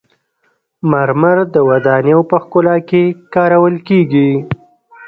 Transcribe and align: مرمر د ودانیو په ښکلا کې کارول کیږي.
مرمر 0.89 1.37
د 1.55 1.55
ودانیو 1.69 2.19
په 2.29 2.37
ښکلا 2.43 2.77
کې 2.89 3.03
کارول 3.33 3.75
کیږي. 3.87 4.29